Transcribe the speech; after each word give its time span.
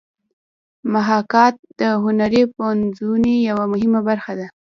محاکات 0.93 1.55
د 1.79 1.81
هنري 2.03 2.43
پنځونې 2.57 3.33
یوه 3.49 3.65
مهمه 3.71 3.99
برخه 4.07 4.33
ده 4.39 4.47